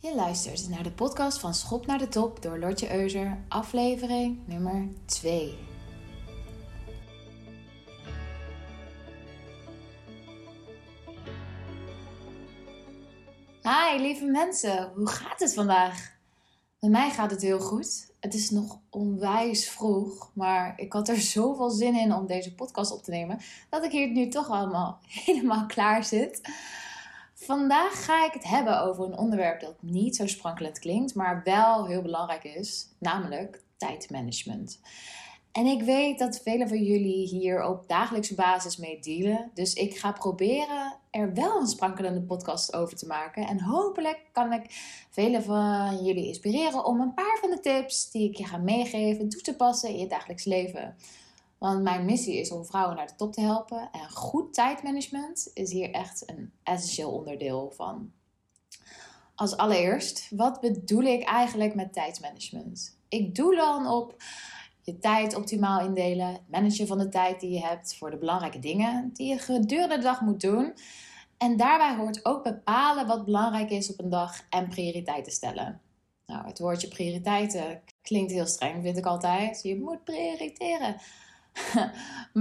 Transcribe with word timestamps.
Je 0.00 0.14
luistert 0.14 0.68
naar 0.68 0.82
de 0.82 0.92
podcast 0.92 1.38
van 1.38 1.54
Schop 1.54 1.86
naar 1.86 1.98
de 1.98 2.08
Top 2.08 2.42
door 2.42 2.58
Lotje 2.58 2.94
Euser, 2.94 3.44
aflevering 3.48 4.46
nummer 4.46 4.88
2. 5.04 5.58
Hi 13.62 14.00
lieve 14.00 14.24
mensen, 14.24 14.92
hoe 14.94 15.08
gaat 15.08 15.40
het 15.40 15.54
vandaag? 15.54 16.16
Bij 16.78 16.90
mij 16.90 17.10
gaat 17.10 17.30
het 17.30 17.42
heel 17.42 17.60
goed. 17.60 18.12
Het 18.20 18.34
is 18.34 18.50
nog 18.50 18.80
onwijs 18.90 19.70
vroeg, 19.70 20.30
maar 20.34 20.72
ik 20.76 20.92
had 20.92 21.08
er 21.08 21.20
zoveel 21.36 21.70
zin 21.70 21.94
in 21.94 22.14
om 22.14 22.26
deze 22.26 22.54
podcast 22.54 22.92
op 22.92 23.02
te 23.02 23.10
nemen 23.10 23.40
dat 23.70 23.84
ik 23.84 23.90
hier 23.90 24.08
nu 24.08 24.28
toch 24.28 24.48
allemaal 24.50 24.98
helemaal 25.24 25.66
klaar 25.66 26.04
zit. 26.04 26.40
Vandaag 27.40 28.04
ga 28.04 28.24
ik 28.24 28.32
het 28.32 28.44
hebben 28.44 28.82
over 28.82 29.04
een 29.04 29.18
onderwerp 29.18 29.60
dat 29.60 29.74
niet 29.80 30.16
zo 30.16 30.26
sprankelend 30.26 30.78
klinkt, 30.78 31.14
maar 31.14 31.40
wel 31.44 31.86
heel 31.86 32.02
belangrijk 32.02 32.44
is, 32.44 32.88
namelijk 32.98 33.62
tijdmanagement. 33.76 34.80
En 35.52 35.66
ik 35.66 35.82
weet 35.82 36.18
dat 36.18 36.40
velen 36.42 36.68
van 36.68 36.82
jullie 36.82 37.26
hier 37.28 37.64
op 37.64 37.88
dagelijkse 37.88 38.34
basis 38.34 38.76
mee 38.76 39.00
dealen. 39.00 39.50
Dus 39.54 39.74
ik 39.74 39.98
ga 39.98 40.12
proberen 40.12 40.96
er 41.10 41.34
wel 41.34 41.60
een 41.60 41.66
sprankelende 41.66 42.22
podcast 42.22 42.74
over 42.74 42.96
te 42.96 43.06
maken. 43.06 43.46
En 43.46 43.60
hopelijk 43.60 44.20
kan 44.32 44.52
ik 44.52 44.64
velen 45.10 45.42
van 45.42 46.04
jullie 46.04 46.26
inspireren 46.26 46.84
om 46.84 47.00
een 47.00 47.14
paar 47.14 47.38
van 47.40 47.50
de 47.50 47.60
tips 47.60 48.10
die 48.10 48.28
ik 48.28 48.36
je 48.36 48.44
ga 48.44 48.56
meegeven 48.56 49.28
toe 49.28 49.40
te 49.40 49.56
passen 49.56 49.88
in 49.88 49.98
je 49.98 50.06
dagelijks 50.06 50.44
leven. 50.44 50.96
Want 51.58 51.82
mijn 51.82 52.04
missie 52.04 52.36
is 52.40 52.50
om 52.50 52.64
vrouwen 52.64 52.96
naar 52.96 53.06
de 53.06 53.14
top 53.14 53.32
te 53.32 53.40
helpen. 53.40 53.88
En 53.92 54.10
goed 54.10 54.54
tijdmanagement 54.54 55.50
is 55.54 55.72
hier 55.72 55.90
echt 55.90 56.30
een 56.30 56.52
essentieel 56.62 57.10
onderdeel 57.10 57.72
van. 57.76 58.12
Als 59.34 59.56
allereerst, 59.56 60.30
wat 60.30 60.60
bedoel 60.60 61.02
ik 61.02 61.22
eigenlijk 61.22 61.74
met 61.74 61.92
tijdsmanagement? 61.92 62.98
Ik 63.08 63.34
doe 63.34 63.56
dan 63.56 63.86
op 63.86 64.22
je 64.82 64.98
tijd 64.98 65.34
optimaal 65.34 65.80
indelen, 65.80 66.26
het 66.26 66.48
managen 66.50 66.86
van 66.86 66.98
de 66.98 67.08
tijd 67.08 67.40
die 67.40 67.50
je 67.50 67.60
hebt 67.60 67.96
voor 67.96 68.10
de 68.10 68.18
belangrijke 68.18 68.58
dingen 68.58 69.10
die 69.12 69.28
je 69.28 69.38
gedurende 69.38 69.96
de 69.96 70.02
dag 70.02 70.20
moet 70.20 70.40
doen. 70.40 70.74
En 71.38 71.56
daarbij 71.56 71.96
hoort 71.96 72.24
ook 72.24 72.42
bepalen 72.42 73.06
wat 73.06 73.24
belangrijk 73.24 73.70
is 73.70 73.90
op 73.92 73.98
een 73.98 74.08
dag 74.08 74.46
en 74.50 74.68
prioriteiten 74.68 75.32
stellen. 75.32 75.80
Nou, 76.26 76.46
het 76.46 76.58
woordje 76.58 76.88
prioriteiten 76.88 77.82
klinkt 78.02 78.32
heel 78.32 78.46
streng, 78.46 78.82
vind 78.82 78.96
ik 78.96 79.06
altijd. 79.06 79.62
Je 79.62 79.80
moet 79.80 80.04
prioriteren. 80.04 80.96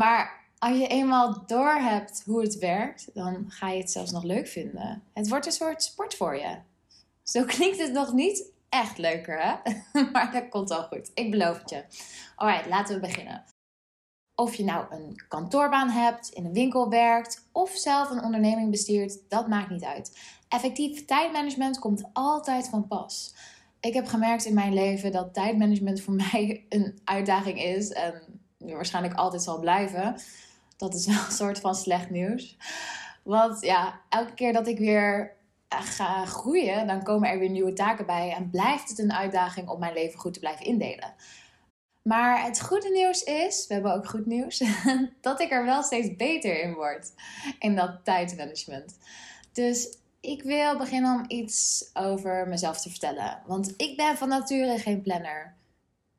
maar 0.01 0.45
als 0.59 0.77
je 0.77 0.87
eenmaal 0.87 1.43
doorhebt 1.45 2.23
hoe 2.25 2.41
het 2.41 2.57
werkt, 2.57 3.09
dan 3.13 3.45
ga 3.47 3.69
je 3.69 3.79
het 3.79 3.91
zelfs 3.91 4.11
nog 4.11 4.23
leuk 4.23 4.47
vinden. 4.47 5.03
Het 5.13 5.29
wordt 5.29 5.45
een 5.45 5.51
soort 5.51 5.83
sport 5.83 6.15
voor 6.15 6.35
je. 6.35 6.57
Zo 7.23 7.43
klinkt 7.43 7.79
het 7.79 7.93
nog 7.93 8.13
niet 8.13 8.51
echt 8.69 8.97
leuker, 8.97 9.41
hè? 9.41 9.55
maar 10.11 10.31
dat 10.31 10.49
komt 10.49 10.69
wel 10.69 10.83
goed. 10.83 11.11
Ik 11.13 11.31
beloof 11.31 11.59
het 11.59 11.69
je. 11.69 11.83
Alright, 12.35 12.67
laten 12.67 12.95
we 12.95 13.07
beginnen. 13.07 13.43
Of 14.35 14.55
je 14.55 14.63
nou 14.63 14.85
een 14.95 15.23
kantoorbaan 15.27 15.89
hebt, 15.89 16.29
in 16.29 16.45
een 16.45 16.53
winkel 16.53 16.89
werkt 16.89 17.47
of 17.51 17.69
zelf 17.69 18.09
een 18.09 18.23
onderneming 18.23 18.71
bestuurt, 18.71 19.19
dat 19.29 19.47
maakt 19.47 19.69
niet 19.69 19.83
uit. 19.83 20.17
Effectief 20.47 21.05
tijdmanagement 21.05 21.79
komt 21.79 22.09
altijd 22.13 22.69
van 22.69 22.87
pas. 22.87 23.35
Ik 23.79 23.93
heb 23.93 24.07
gemerkt 24.07 24.45
in 24.45 24.53
mijn 24.53 24.73
leven 24.73 25.11
dat 25.11 25.33
tijdmanagement 25.33 26.01
voor 26.01 26.13
mij 26.31 26.65
een 26.69 26.99
uitdaging 27.03 27.61
is 27.61 27.91
en 27.91 28.41
waarschijnlijk 28.57 29.15
altijd 29.15 29.43
zal 29.43 29.59
blijven. 29.59 30.19
Dat 30.77 30.93
is 30.93 31.05
wel 31.15 31.25
een 31.25 31.31
soort 31.31 31.59
van 31.59 31.75
slecht 31.75 32.09
nieuws. 32.09 32.57
Want 33.23 33.61
ja, 33.61 34.01
elke 34.09 34.33
keer 34.33 34.53
dat 34.53 34.67
ik 34.67 34.77
weer 34.77 35.35
ga 35.69 36.25
groeien, 36.25 36.87
dan 36.87 37.03
komen 37.03 37.29
er 37.29 37.39
weer 37.39 37.49
nieuwe 37.49 37.73
taken 37.73 38.05
bij 38.05 38.33
en 38.33 38.49
blijft 38.49 38.89
het 38.89 38.99
een 38.99 39.13
uitdaging 39.13 39.69
om 39.69 39.79
mijn 39.79 39.93
leven 39.93 40.19
goed 40.19 40.33
te 40.33 40.39
blijven 40.39 40.65
indelen. 40.65 41.13
Maar 42.01 42.43
het 42.43 42.61
goede 42.61 42.89
nieuws 42.89 43.23
is, 43.23 43.67
we 43.67 43.73
hebben 43.73 43.93
ook 43.93 44.07
goed 44.07 44.25
nieuws, 44.25 44.63
dat 45.21 45.39
ik 45.39 45.51
er 45.51 45.65
wel 45.65 45.83
steeds 45.83 46.15
beter 46.15 46.61
in 46.61 46.73
word 46.73 47.11
in 47.59 47.75
dat 47.75 47.99
tijdmanagement. 48.03 48.97
Dus 49.51 49.97
ik 50.19 50.43
wil 50.43 50.77
beginnen 50.77 51.19
om 51.19 51.25
iets 51.27 51.89
over 51.93 52.47
mezelf 52.47 52.81
te 52.81 52.89
vertellen. 52.89 53.41
Want 53.45 53.73
ik 53.77 53.97
ben 53.97 54.17
van 54.17 54.29
nature 54.29 54.77
geen 54.77 55.01
planner. 55.01 55.56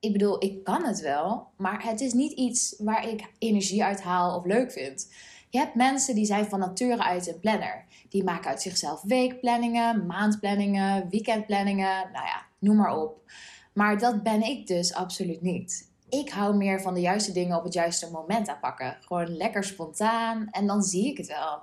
Ik 0.00 0.12
bedoel, 0.12 0.44
ik 0.44 0.64
kan 0.64 0.84
het 0.84 1.00
wel, 1.00 1.46
maar 1.56 1.84
het 1.84 2.00
is 2.00 2.12
niet 2.12 2.32
iets 2.32 2.74
waar 2.78 3.08
ik 3.08 3.32
energie 3.38 3.84
uit 3.84 4.02
haal 4.02 4.36
of 4.36 4.44
leuk 4.44 4.72
vind. 4.72 5.12
Je 5.50 5.58
hebt 5.58 5.74
mensen 5.74 6.14
die 6.14 6.24
zijn 6.24 6.46
van 6.46 6.58
nature 6.58 7.02
uit 7.02 7.28
een 7.28 7.40
planner. 7.40 7.84
Die 8.08 8.24
maken 8.24 8.50
uit 8.50 8.62
zichzelf 8.62 9.02
weekplanningen, 9.02 10.06
maandplanningen, 10.06 11.08
weekendplanningen, 11.10 12.10
nou 12.12 12.24
ja, 12.26 12.46
noem 12.58 12.76
maar 12.76 12.96
op. 12.96 13.30
Maar 13.72 13.98
dat 13.98 14.22
ben 14.22 14.42
ik 14.42 14.66
dus 14.66 14.94
absoluut 14.94 15.42
niet. 15.42 15.90
Ik 16.08 16.30
hou 16.30 16.56
meer 16.56 16.80
van 16.80 16.94
de 16.94 17.00
juiste 17.00 17.32
dingen 17.32 17.56
op 17.56 17.64
het 17.64 17.72
juiste 17.72 18.10
moment 18.10 18.48
aanpakken. 18.48 18.96
Gewoon 19.00 19.36
lekker 19.36 19.64
spontaan 19.64 20.48
en 20.50 20.66
dan 20.66 20.82
zie 20.82 21.06
ik 21.06 21.16
het 21.16 21.26
wel. 21.26 21.62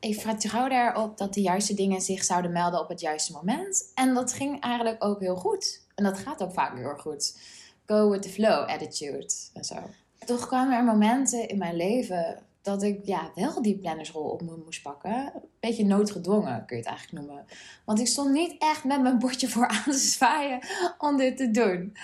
Ik 0.00 0.20
vertrouw 0.20 0.68
erop 0.68 1.18
dat 1.18 1.34
de 1.34 1.40
juiste 1.40 1.74
dingen 1.74 2.00
zich 2.00 2.24
zouden 2.24 2.52
melden 2.52 2.80
op 2.80 2.88
het 2.88 3.00
juiste 3.00 3.32
moment. 3.32 3.90
En 3.94 4.14
dat 4.14 4.32
ging 4.32 4.60
eigenlijk 4.60 5.04
ook 5.04 5.20
heel 5.20 5.36
goed. 5.36 5.82
En 5.94 6.04
dat 6.04 6.18
gaat 6.18 6.42
ook 6.42 6.52
vaak 6.52 6.76
heel 6.76 6.96
goed. 6.96 7.38
Go 7.86 8.10
with 8.10 8.22
the 8.22 8.28
flow 8.28 8.68
attitude 8.68 9.34
en 9.52 9.64
zo. 9.64 9.76
Toch 10.18 10.46
kwamen 10.46 10.76
er 10.76 10.84
momenten 10.84 11.48
in 11.48 11.58
mijn 11.58 11.76
leven 11.76 12.42
dat 12.64 12.82
ik 12.82 13.00
ja, 13.02 13.30
wel 13.34 13.62
die 13.62 13.78
plannersrol 13.78 14.22
op 14.22 14.42
me 14.42 14.56
moest 14.64 14.82
pakken. 14.82 15.32
Een 15.34 15.42
beetje 15.60 15.84
noodgedwongen 15.84 16.66
kun 16.66 16.76
je 16.76 16.82
het 16.82 16.90
eigenlijk 16.92 17.26
noemen. 17.26 17.46
Want 17.84 18.00
ik 18.00 18.06
stond 18.06 18.32
niet 18.32 18.54
echt 18.58 18.84
met 18.84 19.02
mijn 19.02 19.18
bordje 19.18 19.48
voor 19.48 19.68
aan 19.68 19.82
te 19.84 19.92
zwaaien 19.92 20.58
om 20.98 21.16
dit 21.16 21.36
te 21.36 21.50
doen. 21.50 21.96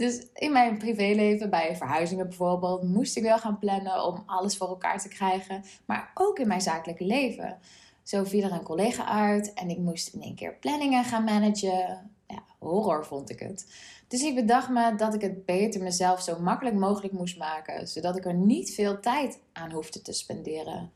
Dus 0.00 0.26
in 0.34 0.52
mijn 0.52 0.78
privéleven, 0.78 1.50
bij 1.50 1.76
verhuizingen 1.76 2.28
bijvoorbeeld, 2.28 2.82
moest 2.82 3.16
ik 3.16 3.22
wel 3.22 3.38
gaan 3.38 3.58
plannen 3.58 4.04
om 4.04 4.22
alles 4.26 4.56
voor 4.56 4.68
elkaar 4.68 5.00
te 5.00 5.08
krijgen. 5.08 5.64
Maar 5.86 6.10
ook 6.14 6.38
in 6.38 6.48
mijn 6.48 6.60
zakelijke 6.60 7.04
leven. 7.04 7.58
Zo 8.02 8.24
viel 8.24 8.42
er 8.42 8.52
een 8.52 8.62
collega 8.62 9.04
uit 9.04 9.52
en 9.52 9.68
ik 9.68 9.78
moest 9.78 10.14
in 10.14 10.22
één 10.22 10.34
keer 10.34 10.54
planningen 10.54 11.04
gaan 11.04 11.24
managen. 11.24 12.10
Ja, 12.26 12.42
horror 12.58 13.06
vond 13.06 13.30
ik 13.30 13.38
het. 13.38 13.66
Dus 14.08 14.22
ik 14.22 14.34
bedacht 14.34 14.68
me 14.68 14.94
dat 14.94 15.14
ik 15.14 15.20
het 15.20 15.44
beter 15.44 15.82
mezelf 15.82 16.22
zo 16.22 16.38
makkelijk 16.38 16.76
mogelijk 16.76 17.12
moest 17.12 17.38
maken, 17.38 17.88
zodat 17.88 18.16
ik 18.16 18.24
er 18.24 18.34
niet 18.34 18.74
veel 18.74 19.00
tijd 19.00 19.38
aan 19.52 19.72
hoefde 19.72 20.02
te 20.02 20.12
spenderen. 20.12 20.90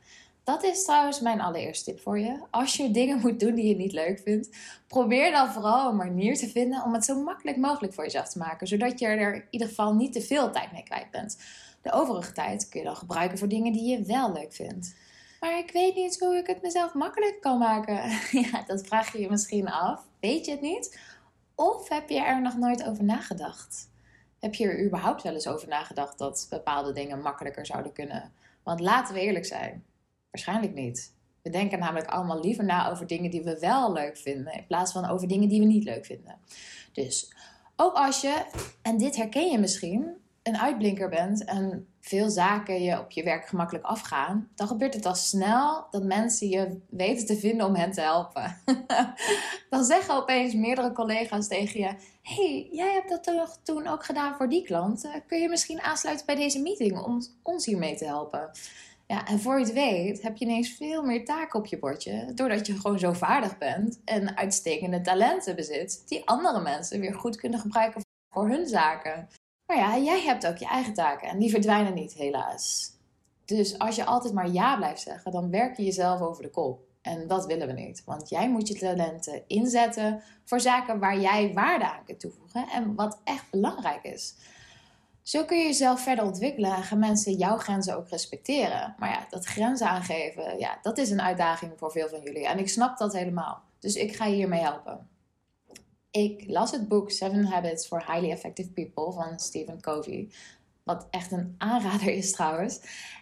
Dat 0.45 0.63
is 0.63 0.83
trouwens 0.83 1.19
mijn 1.19 1.41
allereerste 1.41 1.91
tip 1.91 2.01
voor 2.01 2.19
je. 2.19 2.39
Als 2.49 2.75
je 2.75 2.91
dingen 2.91 3.19
moet 3.19 3.39
doen 3.39 3.55
die 3.55 3.67
je 3.67 3.75
niet 3.75 3.91
leuk 3.91 4.19
vindt, 4.19 4.57
probeer 4.87 5.31
dan 5.31 5.51
vooral 5.51 5.89
een 5.89 5.95
manier 5.95 6.37
te 6.37 6.47
vinden 6.47 6.83
om 6.83 6.93
het 6.93 7.05
zo 7.05 7.21
makkelijk 7.23 7.57
mogelijk 7.57 7.93
voor 7.93 8.03
jezelf 8.03 8.29
te 8.29 8.37
maken, 8.37 8.67
zodat 8.67 8.99
je 8.99 9.07
er 9.07 9.35
in 9.35 9.47
ieder 9.49 9.67
geval 9.67 9.93
niet 9.93 10.13
te 10.13 10.21
veel 10.21 10.51
tijd 10.51 10.71
mee 10.71 10.83
kwijt 10.83 11.11
bent. 11.11 11.37
De 11.81 11.91
overige 11.91 12.31
tijd 12.31 12.69
kun 12.69 12.79
je 12.79 12.85
dan 12.85 12.95
gebruiken 12.95 13.37
voor 13.37 13.47
dingen 13.47 13.73
die 13.73 13.89
je 13.89 14.03
wel 14.03 14.31
leuk 14.31 14.53
vindt. 14.53 14.95
Maar 15.39 15.57
ik 15.57 15.71
weet 15.71 15.95
niet 15.95 16.19
hoe 16.19 16.35
ik 16.35 16.47
het 16.47 16.61
mezelf 16.61 16.93
makkelijk 16.93 17.41
kan 17.41 17.57
maken. 17.57 18.11
Ja, 18.51 18.63
dat 18.67 18.87
vraag 18.87 19.11
je 19.11 19.19
je 19.19 19.29
misschien 19.29 19.69
af. 19.69 20.07
Weet 20.19 20.45
je 20.45 20.51
het 20.51 20.61
niet? 20.61 20.99
Of 21.55 21.89
heb 21.89 22.09
je 22.09 22.19
er 22.19 22.41
nog 22.41 22.57
nooit 22.57 22.83
over 22.83 23.03
nagedacht? 23.03 23.89
Heb 24.39 24.53
je 24.53 24.67
er 24.67 24.85
überhaupt 24.85 25.23
wel 25.23 25.33
eens 25.33 25.47
over 25.47 25.67
nagedacht 25.67 26.17
dat 26.17 26.47
bepaalde 26.49 26.91
dingen 26.91 27.21
makkelijker 27.21 27.65
zouden 27.65 27.93
kunnen? 27.93 28.31
Want 28.63 28.79
laten 28.79 29.13
we 29.13 29.19
eerlijk 29.19 29.45
zijn, 29.45 29.83
waarschijnlijk 30.35 30.73
niet. 30.73 31.13
We 31.41 31.49
denken 31.49 31.79
namelijk 31.79 32.09
allemaal 32.09 32.39
liever 32.39 32.65
na 32.65 32.89
over 32.89 33.07
dingen 33.07 33.31
die 33.31 33.43
we 33.43 33.59
wel 33.59 33.93
leuk 33.93 34.17
vinden, 34.17 34.53
in 34.53 34.65
plaats 34.67 34.91
van 34.91 35.09
over 35.09 35.27
dingen 35.27 35.49
die 35.49 35.59
we 35.59 35.65
niet 35.65 35.83
leuk 35.83 36.05
vinden. 36.05 36.37
Dus 36.93 37.33
ook 37.75 37.93
als 37.93 38.21
je, 38.21 38.45
en 38.81 38.97
dit 38.97 39.15
herken 39.15 39.51
je 39.51 39.57
misschien, 39.57 40.13
een 40.43 40.57
uitblinker 40.57 41.09
bent 41.09 41.43
en 41.43 41.87
veel 41.99 42.29
zaken 42.29 42.81
je 42.81 42.99
op 42.99 43.11
je 43.11 43.23
werk 43.23 43.47
gemakkelijk 43.47 43.85
afgaan, 43.85 44.49
dan 44.55 44.67
gebeurt 44.67 44.93
het 44.93 45.05
al 45.05 45.15
snel 45.15 45.87
dat 45.91 46.03
mensen 46.03 46.49
je 46.49 46.79
weten 46.89 47.25
te 47.25 47.37
vinden 47.37 47.65
om 47.65 47.75
hen 47.75 47.91
te 47.91 48.01
helpen. 48.01 48.57
dan 49.69 49.83
zeggen 49.83 50.15
opeens 50.15 50.53
meerdere 50.53 50.91
collega's 50.91 51.47
tegen 51.47 51.79
je: 51.79 51.95
hey, 52.21 52.67
jij 52.71 52.93
hebt 52.93 53.09
dat 53.09 53.23
toch 53.23 53.59
toen 53.63 53.87
ook 53.87 54.05
gedaan 54.05 54.35
voor 54.35 54.49
die 54.49 54.63
klant? 54.63 55.09
Kun 55.27 55.39
je 55.39 55.49
misschien 55.49 55.81
aansluiten 55.81 56.25
bij 56.25 56.35
deze 56.35 56.61
meeting 56.61 56.99
om 57.03 57.21
ons 57.41 57.65
hiermee 57.65 57.95
te 57.95 58.05
helpen? 58.05 58.51
Ja, 59.07 59.27
en 59.27 59.39
voor 59.39 59.59
je 59.59 59.65
het 59.65 59.73
weet 59.73 60.21
heb 60.21 60.37
je 60.37 60.45
ineens 60.45 60.69
veel 60.69 61.03
meer 61.03 61.25
taken 61.25 61.59
op 61.59 61.65
je 61.65 61.79
bordje. 61.79 62.31
Doordat 62.33 62.67
je 62.67 62.79
gewoon 62.79 62.99
zo 62.99 63.13
vaardig 63.13 63.57
bent 63.57 64.01
en 64.05 64.37
uitstekende 64.37 65.01
talenten 65.01 65.55
bezit. 65.55 66.03
Die 66.07 66.27
andere 66.27 66.61
mensen 66.61 66.99
weer 66.99 67.13
goed 67.13 67.35
kunnen 67.35 67.59
gebruiken 67.59 68.01
voor 68.29 68.49
hun 68.49 68.67
zaken. 68.67 69.27
Maar 69.65 69.77
ja, 69.77 69.97
jij 69.97 70.21
hebt 70.21 70.47
ook 70.47 70.57
je 70.57 70.65
eigen 70.65 70.93
taken 70.93 71.27
en 71.27 71.39
die 71.39 71.49
verdwijnen 71.49 71.93
niet, 71.93 72.13
helaas. 72.13 72.93
Dus 73.45 73.79
als 73.79 73.95
je 73.95 74.05
altijd 74.05 74.33
maar 74.33 74.49
ja 74.49 74.75
blijft 74.75 75.01
zeggen, 75.01 75.31
dan 75.31 75.49
werk 75.49 75.77
je 75.77 75.83
jezelf 75.83 76.21
over 76.21 76.43
de 76.43 76.49
kop. 76.49 76.83
En 77.01 77.27
dat 77.27 77.45
willen 77.45 77.67
we 77.67 77.73
niet, 77.73 78.03
want 78.05 78.29
jij 78.29 78.49
moet 78.49 78.67
je 78.67 78.75
talenten 78.75 79.43
inzetten 79.47 80.21
voor 80.43 80.59
zaken 80.59 80.99
waar 80.99 81.19
jij 81.19 81.53
waarde 81.53 81.91
aan 81.91 82.03
kunt 82.05 82.19
toevoegen 82.19 82.67
en 82.69 82.95
wat 82.95 83.19
echt 83.23 83.51
belangrijk 83.51 84.03
is. 84.03 84.35
Zo 85.25 85.45
kun 85.45 85.57
je 85.57 85.63
jezelf 85.65 86.01
verder 86.01 86.25
ontwikkelen 86.25 86.75
en 86.75 86.83
gaan 86.83 86.99
mensen 86.99 87.33
jouw 87.33 87.57
grenzen 87.57 87.95
ook 87.97 88.09
respecteren. 88.09 88.95
Maar 88.99 89.09
ja, 89.09 89.25
dat 89.29 89.45
grenzen 89.45 89.87
aangeven, 89.87 90.59
ja, 90.59 90.79
dat 90.81 90.97
is 90.97 91.09
een 91.09 91.21
uitdaging 91.21 91.71
voor 91.75 91.91
veel 91.91 92.09
van 92.09 92.21
jullie. 92.21 92.47
En 92.47 92.59
ik 92.59 92.69
snap 92.69 92.97
dat 92.97 93.13
helemaal. 93.13 93.63
Dus 93.79 93.95
ik 93.95 94.15
ga 94.15 94.25
je 94.25 94.35
hiermee 94.35 94.61
helpen. 94.61 95.07
Ik 96.11 96.43
las 96.47 96.71
het 96.71 96.87
boek 96.87 97.11
Seven 97.11 97.45
Habits 97.45 97.87
for 97.87 98.11
Highly 98.11 98.31
Effective 98.31 98.69
People 98.69 99.11
van 99.11 99.39
Stephen 99.39 99.81
Covey. 99.81 100.29
Wat 100.83 101.07
echt 101.09 101.31
een 101.31 101.55
aanrader 101.57 102.07
is 102.13 102.31
trouwens. 102.31 102.79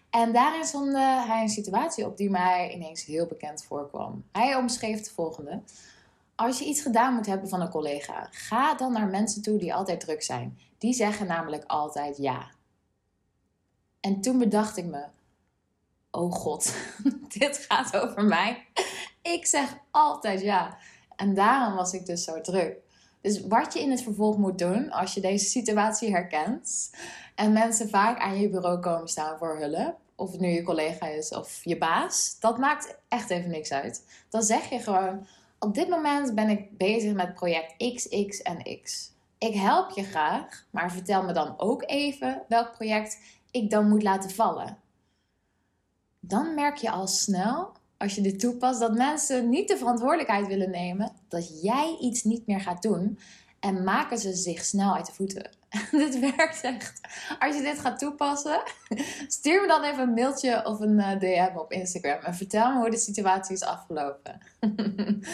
En 0.09 0.33
daarin 0.33 0.65
stond 0.65 0.94
hij 0.94 1.41
een 1.41 1.50
situatie 1.50 2.05
op 2.05 2.17
die 2.17 2.29
mij 2.29 2.73
ineens 2.73 3.05
heel 3.05 3.25
bekend 3.25 3.63
voorkwam. 3.63 4.23
Hij 4.31 4.55
omschreef 4.55 4.97
het 4.97 5.11
volgende. 5.11 5.61
Als 6.35 6.59
je 6.59 6.65
iets 6.65 6.81
gedaan 6.81 7.13
moet 7.13 7.25
hebben 7.25 7.50
van 7.50 7.62
een 7.62 7.69
collega, 7.69 8.27
ga 8.31 8.75
dan 8.75 8.91
naar 8.91 9.07
mensen 9.07 9.41
toe 9.41 9.57
die 9.57 9.74
altijd 9.74 10.00
druk 10.00 10.24
zijn. 10.24 10.59
Die 10.77 10.94
zeggen 10.94 11.27
namelijk 11.27 11.63
altijd 11.68 12.18
ja. 12.18 12.51
En 14.00 14.21
toen 14.21 14.38
bedacht 14.38 14.77
ik 14.77 14.85
me: 14.85 15.06
Oh 16.12 16.31
god, 16.31 16.75
dit 17.38 17.65
gaat 17.68 17.97
over 17.97 18.24
mij. 18.24 18.65
Ik 19.21 19.45
zeg 19.45 19.77
altijd 19.91 20.41
ja. 20.41 20.77
En 21.15 21.33
daarom 21.33 21.75
was 21.75 21.94
ik 21.94 22.06
dus 22.06 22.24
zo 22.24 22.41
druk. 22.41 22.77
Dus 23.21 23.47
wat 23.47 23.74
je 23.74 23.79
in 23.79 23.91
het 23.91 24.01
vervolg 24.01 24.38
moet 24.38 24.57
doen 24.57 24.91
als 24.91 25.13
je 25.13 25.21
deze 25.21 25.45
situatie 25.45 26.12
herkent 26.12 26.91
en 27.36 27.53
mensen 27.53 27.89
vaak 27.89 28.19
aan 28.19 28.39
je 28.39 28.50
bureau 28.50 28.79
komen 28.79 29.07
staan 29.07 29.38
voor 29.38 29.57
hulp, 29.57 29.97
of 30.15 30.31
het 30.31 30.39
nu 30.39 30.47
je 30.47 30.63
collega 30.63 31.07
is 31.07 31.29
of 31.29 31.59
je 31.63 31.77
baas, 31.77 32.38
dat 32.39 32.57
maakt 32.57 32.97
echt 33.07 33.29
even 33.29 33.50
niks 33.50 33.71
uit. 33.71 34.06
Dan 34.29 34.44
zeg 34.44 34.69
je 34.69 34.79
gewoon: 34.79 35.27
op 35.63 35.74
dit 35.74 35.89
moment 35.89 36.36
ben 36.36 36.50
ik 36.50 36.77
bezig 36.77 37.13
met 37.13 37.33
project 37.33 37.94
X, 37.94 38.07
X 38.27 38.42
en 38.42 38.81
X. 38.81 39.12
Ik 39.38 39.54
help 39.54 39.92
je 39.92 40.04
graag, 40.04 40.65
maar 40.69 40.92
vertel 40.92 41.24
me 41.24 41.33
dan 41.33 41.54
ook 41.57 41.83
even 41.86 42.42
welk 42.48 42.71
project 42.71 43.18
ik 43.51 43.69
dan 43.69 43.89
moet 43.89 44.04
laten 44.04 44.30
vallen. 44.30 44.77
Dan 46.19 46.56
merk 46.56 46.77
je 46.77 46.92
al 46.92 47.07
snel, 47.07 47.71
als 47.98 48.15
je 48.15 48.21
dit 48.21 48.39
toepast, 48.39 48.80
dat 48.80 48.94
mensen 48.94 49.50
niet 49.50 49.68
de 49.68 49.77
verantwoordelijkheid 49.77 50.48
willen 50.48 50.69
nemen 50.69 51.12
dat 51.27 51.62
jij 51.62 51.98
iets 52.00 52.24
niet 52.24 52.48
meer 52.48 52.62
gaat 52.62 52.81
doen 52.81 53.19
en 53.60 53.83
maken 53.83 54.18
ze 54.18 54.33
zich 54.33 54.65
snel 54.65 54.95
uit 54.95 55.06
de 55.06 55.13
voeten. 55.13 55.50
dit 55.92 56.20
werkt 56.20 56.62
echt. 56.62 57.02
Als 57.40 57.56
je 57.56 57.62
dit 57.62 57.80
gaat 57.80 58.00
toepassen, 58.00 58.64
stuur 59.28 59.62
me 59.62 59.68
dan 59.68 59.84
even 59.84 60.04
een 60.04 60.14
mailtje 60.14 60.66
of 60.66 60.80
een 60.80 61.00
eh, 61.00 61.20
DM 61.20 61.58
op 61.58 61.72
Instagram 61.72 62.20
en 62.24 62.36
vertel 62.36 62.72
me 62.72 62.80
hoe 62.80 62.90
de 62.90 62.98
situatie 62.98 63.56
is 63.56 63.64
afgelopen. 63.64 64.40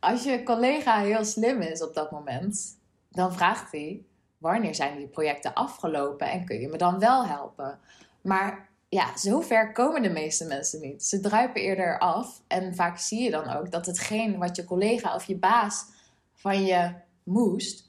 Als 0.00 0.24
je 0.24 0.42
collega 0.42 1.00
heel 1.00 1.24
slim 1.24 1.60
is 1.60 1.82
op 1.82 1.94
dat 1.94 2.10
moment, 2.10 2.78
dan 3.10 3.34
vraagt 3.34 3.72
hij: 3.72 4.02
wanneer 4.38 4.74
zijn 4.74 4.96
die 4.96 5.06
projecten 5.06 5.54
afgelopen 5.54 6.30
en 6.30 6.44
kun 6.44 6.60
je 6.60 6.68
me 6.68 6.76
dan 6.76 6.98
wel 6.98 7.26
helpen? 7.26 7.78
Maar 8.20 8.68
ja, 8.88 9.16
zover 9.16 9.72
komen 9.72 10.02
de 10.02 10.10
meeste 10.10 10.46
mensen 10.46 10.80
niet. 10.80 11.04
Ze 11.04 11.20
druipen 11.20 11.62
eerder 11.62 11.98
af 11.98 12.42
en 12.46 12.74
vaak 12.74 12.98
zie 12.98 13.22
je 13.22 13.30
dan 13.30 13.48
ook 13.48 13.70
dat 13.70 13.86
hetgeen 13.86 14.38
wat 14.38 14.56
je 14.56 14.64
collega 14.64 15.14
of 15.14 15.24
je 15.24 15.36
baas 15.36 15.84
van 16.34 16.64
je 16.64 16.92
moest, 17.22 17.83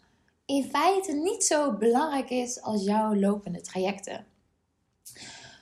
in 0.45 0.63
feite 0.63 1.13
niet 1.13 1.43
zo 1.43 1.77
belangrijk 1.77 2.29
is 2.29 2.61
als 2.61 2.83
jouw 2.83 3.15
lopende 3.15 3.61
trajecten. 3.61 4.25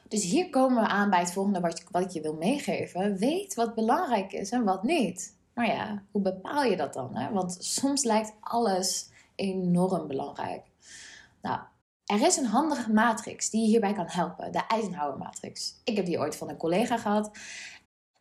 Dus 0.08 0.24
hier 0.24 0.50
komen 0.50 0.82
we 0.82 0.88
aan 0.88 1.10
bij 1.10 1.20
het 1.20 1.32
volgende 1.32 1.60
wat, 1.60 1.84
wat 1.92 2.02
ik 2.02 2.10
je 2.10 2.22
wil 2.22 2.36
meegeven. 2.36 3.18
Weet 3.18 3.54
wat 3.54 3.76
belangrijk 3.76 4.34
is 4.34 4.50
en 4.50 4.64
wat 4.64 4.84
niet. 4.84 5.36
Maar 5.54 5.68
ja, 5.68 6.04
hoe 6.12 6.22
bepaal 6.22 6.64
je 6.64 6.78
dat 6.78 6.94
dan? 6.94 7.16
Hè? 7.16 7.32
Want 7.32 7.58
soms 7.60 8.04
lijkt 8.04 8.34
alles 8.40 9.10
enorm 9.36 10.08
belangrijk. 10.08 10.66
Nou, 11.42 11.60
er 12.06 12.22
is 12.22 12.38
een 12.38 12.46
handige 12.46 12.94
matrix 12.94 13.50
die 13.50 13.62
je 13.62 13.68
hierbij 13.68 13.94
kan 13.94 14.08
helpen, 14.08 14.52
de 14.52 14.66
Eisenhower 14.68 15.18
matrix. 15.18 15.76
Ik 15.84 15.96
heb 15.96 16.06
die 16.06 16.20
ooit 16.20 16.36
van 16.36 16.50
een 16.50 16.58
collega 16.58 16.98
gehad. 16.98 17.32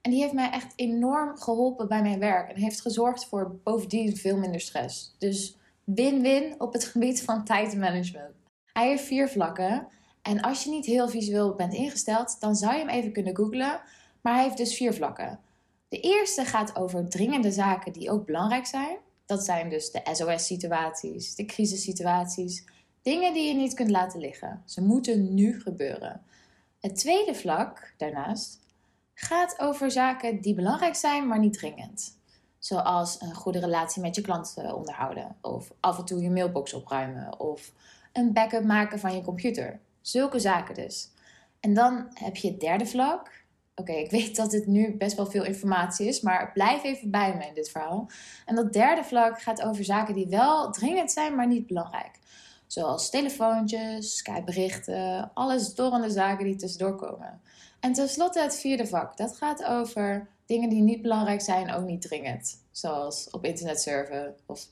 En 0.01 0.11
die 0.11 0.21
heeft 0.21 0.33
mij 0.33 0.51
echt 0.51 0.73
enorm 0.77 1.37
geholpen 1.37 1.89
bij 1.89 2.03
mijn 2.03 2.19
werk 2.19 2.49
en 2.49 2.61
heeft 2.61 2.81
gezorgd 2.81 3.27
voor 3.27 3.61
bovendien 3.65 4.17
veel 4.17 4.37
minder 4.37 4.61
stress. 4.61 5.15
Dus 5.19 5.57
win-win 5.85 6.55
op 6.59 6.73
het 6.73 6.85
gebied 6.85 7.23
van 7.23 7.45
tijdmanagement. 7.45 8.35
Hij 8.73 8.89
heeft 8.89 9.05
vier 9.05 9.29
vlakken. 9.29 9.89
En 10.23 10.41
als 10.41 10.65
je 10.65 10.71
niet 10.71 10.87
heel 10.87 11.09
visueel 11.09 11.55
bent 11.55 11.75
ingesteld, 11.75 12.41
dan 12.41 12.55
zou 12.55 12.73
je 12.73 12.79
hem 12.79 12.89
even 12.89 13.13
kunnen 13.13 13.37
googlen. 13.37 13.81
Maar 14.21 14.35
hij 14.35 14.43
heeft 14.43 14.57
dus 14.57 14.77
vier 14.77 14.95
vlakken. 14.95 15.41
De 15.89 16.01
eerste 16.01 16.45
gaat 16.45 16.77
over 16.77 17.09
dringende 17.09 17.53
zaken 17.53 17.93
die 17.93 18.11
ook 18.11 18.27
belangrijk 18.27 18.67
zijn. 18.67 18.97
Dat 19.27 19.45
zijn 19.45 19.69
dus 19.69 19.91
de 19.91 20.01
SOS-situaties, 20.13 21.35
de 21.35 21.45
crisissituaties, 21.45 22.65
dingen 23.03 23.33
die 23.33 23.47
je 23.49 23.55
niet 23.55 23.75
kunt 23.75 23.91
laten 23.91 24.21
liggen. 24.21 24.63
Ze 24.65 24.83
moeten 24.83 25.35
nu 25.35 25.61
gebeuren. 25.61 26.23
Het 26.81 26.97
tweede 26.97 27.35
vlak 27.35 27.95
daarnaast 27.97 28.61
gaat 29.15 29.59
over 29.59 29.91
zaken 29.91 30.41
die 30.41 30.55
belangrijk 30.55 30.95
zijn, 30.95 31.27
maar 31.27 31.39
niet 31.39 31.53
dringend. 31.53 32.21
Zoals 32.65 33.21
een 33.21 33.35
goede 33.35 33.59
relatie 33.59 34.03
met 34.03 34.15
je 34.15 34.21
klanten 34.21 34.75
onderhouden. 34.75 35.37
Of 35.41 35.73
af 35.81 35.99
en 35.99 36.05
toe 36.05 36.21
je 36.21 36.31
mailbox 36.31 36.73
opruimen. 36.73 37.41
Of 37.41 37.73
een 38.13 38.33
backup 38.33 38.65
maken 38.65 38.99
van 38.99 39.15
je 39.15 39.23
computer. 39.23 39.81
Zulke 40.01 40.39
zaken 40.39 40.75
dus. 40.75 41.11
En 41.61 41.75
dan 41.75 42.07
heb 42.15 42.37
je 42.37 42.49
het 42.49 42.61
derde 42.61 42.87
vlak. 42.87 43.45
Oké, 43.75 43.93
ik 43.93 44.11
weet 44.17 44.37
dat 44.37 44.51
dit 44.51 44.67
nu 44.67 44.97
best 44.97 45.17
wel 45.17 45.27
veel 45.27 45.45
informatie 45.45 46.07
is, 46.07 46.21
maar 46.21 46.53
blijf 46.53 46.85
even 46.85 47.11
bij 47.11 47.37
me 47.37 47.47
in 47.47 47.55
dit 47.55 47.71
verhaal. 47.71 48.11
En 48.47 48.55
dat 48.55 48.73
derde 48.73 49.05
vlak 49.05 49.41
gaat 49.41 49.63
over 49.63 49.85
zaken 49.85 50.15
die 50.15 50.29
wel 50.29 50.71
dringend 50.71 51.13
zijn, 51.13 51.35
maar 51.35 51.47
niet 51.47 51.67
belangrijk. 51.67 52.19
Zoals 52.67 53.11
telefoontjes, 53.11 54.17
Skype-berichten, 54.17 55.31
alle 55.35 55.59
storende 55.59 56.11
zaken 56.11 56.45
die 56.45 56.57
tussendoor 56.57 56.97
komen. 56.97 57.41
En 57.83 57.93
tenslotte 57.93 58.41
het 58.41 58.57
vierde 58.57 58.87
vak. 58.87 59.17
Dat 59.17 59.37
gaat 59.37 59.65
over 59.65 60.29
dingen 60.47 60.69
die 60.69 60.83
niet 60.83 61.03
belangrijk 61.03 61.41
zijn, 61.41 61.73
ook 61.73 61.85
niet 61.85 62.03
dringend. 62.03 62.63
Zoals 62.71 63.31
op 63.31 63.45
internet 63.45 63.81
surfen 63.81 64.35
of 64.47 64.69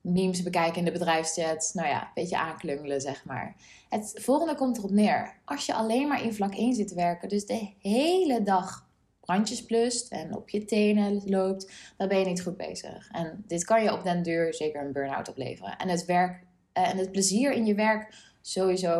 memes 0.00 0.42
bekijken 0.42 0.78
in 0.78 0.84
de 0.84 0.92
bedrijfschat. 0.92 1.70
Nou 1.74 1.88
ja, 1.88 2.02
een 2.02 2.10
beetje 2.14 2.38
aanklungelen, 2.38 3.00
zeg 3.00 3.24
maar. 3.24 3.56
Het 3.88 4.12
volgende 4.14 4.54
komt 4.54 4.78
erop 4.78 4.90
neer. 4.90 5.34
Als 5.44 5.66
je 5.66 5.74
alleen 5.74 6.08
maar 6.08 6.22
in 6.22 6.34
vlak 6.34 6.54
1 6.54 6.74
zit 6.74 6.88
te 6.88 6.94
werken, 6.94 7.28
dus 7.28 7.46
de 7.46 7.72
hele 7.80 8.42
dag 8.42 8.88
brandjes 9.20 9.64
plust 9.64 10.12
en 10.12 10.36
op 10.36 10.48
je 10.48 10.64
tenen 10.64 11.22
loopt, 11.24 11.72
dan 11.96 12.08
ben 12.08 12.18
je 12.18 12.24
niet 12.24 12.42
goed 12.42 12.56
bezig. 12.56 13.08
En 13.10 13.44
dit 13.46 13.64
kan 13.64 13.82
je 13.82 13.92
op 13.92 14.02
den 14.02 14.22
duur 14.22 14.54
zeker 14.54 14.84
een 14.84 14.92
burn-out 14.92 15.28
opleveren. 15.28 15.76
En 15.76 15.88
het, 15.88 16.04
werk, 16.04 16.42
uh, 16.78 16.88
en 16.88 16.96
het 16.96 17.12
plezier 17.12 17.52
in 17.52 17.66
je 17.66 17.74
werk 17.74 18.14
sowieso 18.40 18.98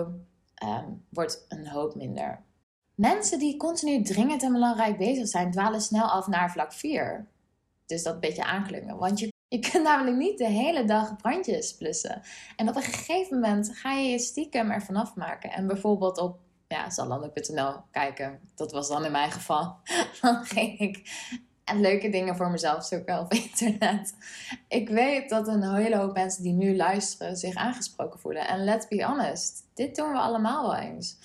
um, 0.65 1.05
wordt 1.09 1.45
een 1.49 1.69
hoop 1.69 1.95
minder. 1.95 2.43
Mensen 2.95 3.39
die 3.39 3.57
continu 3.57 4.03
dringend 4.03 4.43
en 4.43 4.53
belangrijk 4.53 4.99
bezig 4.99 5.29
zijn, 5.29 5.51
dwalen 5.51 5.81
snel 5.81 6.05
af 6.05 6.27
naar 6.27 6.53
vlak 6.53 6.73
4. 6.73 7.27
Dus 7.87 8.03
dat 8.03 8.21
beetje 8.21 8.45
aanklungen. 8.45 8.97
Want 8.97 9.19
je, 9.19 9.33
je 9.49 9.59
kunt 9.59 9.83
namelijk 9.83 10.17
niet 10.17 10.39
de 10.39 10.49
hele 10.49 10.85
dag 10.85 11.17
brandjes 11.17 11.77
plussen. 11.77 12.23
En 12.57 12.69
op 12.69 12.77
een 12.77 12.83
gegeven 12.83 13.41
moment 13.41 13.71
ga 13.77 13.93
je 13.93 14.09
je 14.09 14.19
stiekem 14.19 14.71
ervan 14.71 14.97
afmaken. 14.97 15.51
En 15.51 15.67
bijvoorbeeld 15.67 16.19
op 16.19 16.39
ja, 16.69 16.91
Zalando.nl 16.91 17.75
kijken. 17.91 18.41
Dat 18.55 18.73
was 18.73 18.89
dan 18.89 19.05
in 19.05 19.13
mijn 19.13 19.31
geval. 19.31 19.77
Dan 20.21 20.45
ging 20.45 20.79
ik 20.79 21.03
en 21.65 21.81
leuke 21.81 22.09
dingen 22.09 22.37
voor 22.37 22.51
mezelf 22.51 22.85
zoeken 22.85 23.19
op 23.19 23.33
internet. 23.33 24.15
Ik 24.69 24.89
weet 24.89 25.29
dat 25.29 25.49
een 25.49 25.75
hele 25.75 25.97
hoop 25.97 26.15
mensen 26.15 26.43
die 26.43 26.53
nu 26.53 26.77
luisteren 26.77 27.37
zich 27.37 27.55
aangesproken 27.55 28.21
voelen. 28.21 28.49
En 28.49 28.65
let's 28.65 28.89
be 28.89 29.05
honest, 29.05 29.63
dit 29.75 29.97
doen 29.97 30.13
we 30.13 30.19
allemaal 30.19 30.63
wel 30.63 30.77
eens. 30.77 31.19